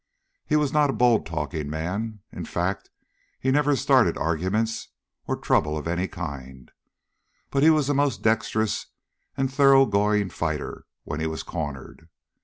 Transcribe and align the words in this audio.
He 0.47 0.55
was 0.55 0.73
not 0.73 0.89
a 0.89 0.93
bold 0.93 1.27
talking 1.27 1.69
man. 1.69 2.21
In 2.31 2.43
fact 2.43 2.89
he 3.39 3.51
never 3.51 3.75
started 3.75 4.17
arguments 4.17 4.87
or 5.27 5.35
trouble 5.37 5.77
of 5.77 5.87
any 5.87 6.07
kind; 6.07 6.71
but 7.51 7.61
he 7.61 7.69
was 7.69 7.87
a 7.87 7.93
most 7.93 8.23
dexterous 8.23 8.87
and 9.37 9.53
thoroughgoing 9.53 10.31
fighter 10.31 10.87
when 11.03 11.19
he 11.19 11.27
was 11.27 11.43
cornered. 11.43 12.09